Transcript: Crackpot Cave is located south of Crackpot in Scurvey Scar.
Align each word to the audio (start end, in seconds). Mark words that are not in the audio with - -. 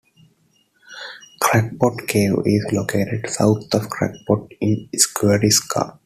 Crackpot 1.39 2.07
Cave 2.07 2.33
is 2.45 2.65
located 2.71 3.29
south 3.29 3.71
of 3.75 3.87
Crackpot 3.87 4.51
in 4.59 4.89
Scurvey 4.95 5.51
Scar. 5.51 5.99